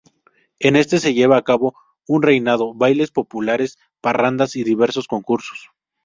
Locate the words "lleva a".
1.13-1.43